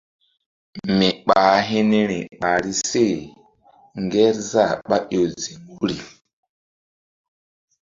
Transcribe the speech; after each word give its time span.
Mi 0.99 1.07
ɓah 1.27 1.55
hi̧ 1.67 1.81
niri 1.91 2.19
ɓahri 2.39 2.71
se 2.89 3.03
Ŋgerzah 4.03 4.71
ɓá 4.87 4.97
ƴo 5.09 5.21
ziŋ 5.41 5.59
wuri. 5.71 5.97